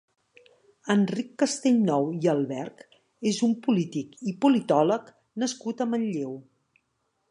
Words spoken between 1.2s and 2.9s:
Castellnou i Alberch